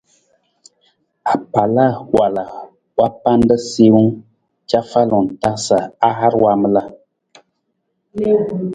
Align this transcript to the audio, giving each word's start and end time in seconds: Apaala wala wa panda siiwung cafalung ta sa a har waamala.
Apaala 1.33 1.85
wala 2.15 2.43
wa 2.97 3.07
panda 3.21 3.55
siiwung 3.69 4.09
cafalung 4.69 5.27
ta 5.41 5.51
sa 5.65 5.77
a 6.07 6.09
har 6.19 6.33
waamala. 6.43 6.83